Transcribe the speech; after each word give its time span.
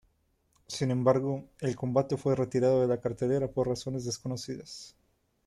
Sin 0.65 0.89
embargo, 0.89 1.45
el 1.59 1.75
combate 1.75 2.17
fue 2.17 2.35
retirado 2.35 2.81
de 2.81 2.87
la 2.87 2.99
cartelera 2.99 3.47
por 3.51 3.67
razones 3.67 4.03
desconocidas. 4.03 4.95